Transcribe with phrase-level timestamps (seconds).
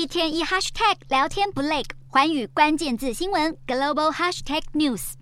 [0.00, 5.12] 一天一 hashtag 聊天不累，环宇关键字新闻 global hashtag news。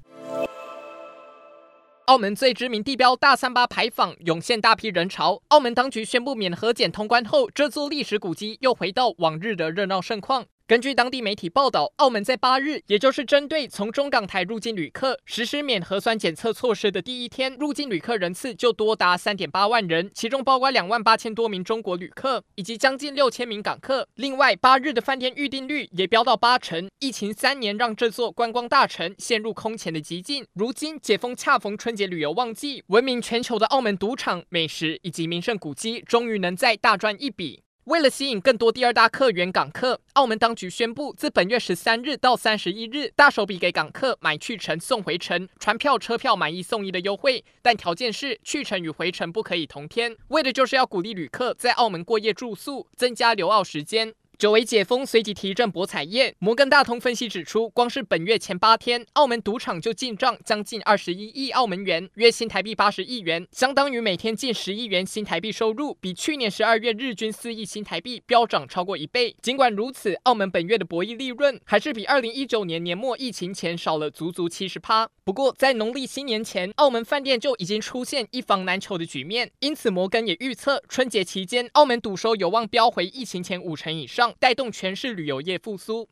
[2.04, 10.46] 澳门最知名地标大三巴牌坊涌现大批人潮，澳门当局宣布免核检通关后，这座历史古迹又回到往日的热闹盛况。
[10.68, 24.06] 根据当地媒体报道，澳门在八日，也就是针对从中港台入境旅客实施免核酸检测措施的第一天，入境旅客人次就多达三点八万人，其中包括两万八千多名中国旅客以及将近六千名港客。
[24.16, 26.86] 另外，八日的饭店预订率也飙到八成。
[26.98, 37.62] 疫情三年让这座观光大城陷入空前的寂静，如今解封恰逢春节旅游旺季，闻名全球的澳门赌场、美食以及名胜古迹，终于能再大赚一笔。
[37.88, 54.12] 为了吸引更多第二大客源港客，澳门当局宣布，自本月十三日到三十一日，大手笔给港客买去程送回程、船票、车票买一送一的优惠，但条件是去程与回程不可以同天，为的就是要鼓励旅客在澳门过夜住宿，增加留澳时间。
[54.38, 56.32] 久违解封，随即提振博彩业。
[56.38, 69.34] 摩根大通分析指出，光是本月前八天，澳门赌场就进账将近二十一亿澳门元，约新台币八十亿元，相当于每天近十亿元新台币收入，比去年十二月日均四亿新台币飙涨超过一倍。
[69.42, 75.10] 尽管如此，澳门本月的博弈利润还是比二零一九年年末疫情前少了足足七十趴。
[75.24, 84.27] 不过，在农历新年前，澳门饭店就已经出现一房难求的局面，因此摩根也预测，春节期间澳门赌收有望飙回疫情前五成以上。
[84.38, 86.06] 带动全市旅游业复苏。